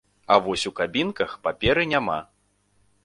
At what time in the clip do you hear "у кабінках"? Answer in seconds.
0.69-1.35